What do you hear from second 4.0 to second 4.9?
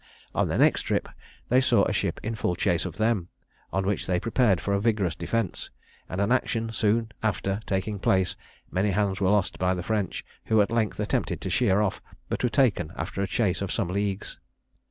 they prepared for a